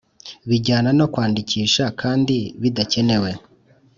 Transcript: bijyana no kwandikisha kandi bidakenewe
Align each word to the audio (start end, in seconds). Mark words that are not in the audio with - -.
bijyana 0.49 0.89
no 0.99 1.05
kwandikisha 1.13 1.83
kandi 2.01 2.35
bidakenewe 2.61 3.31